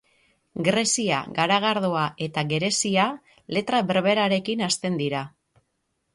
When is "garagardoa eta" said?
1.35-2.45